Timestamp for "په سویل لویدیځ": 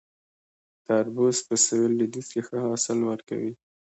1.47-2.27